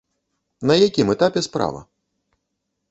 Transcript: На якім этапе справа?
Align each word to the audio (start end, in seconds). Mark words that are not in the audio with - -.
На 0.71 0.77
якім 0.87 1.07
этапе 1.15 1.39
справа? 1.49 1.81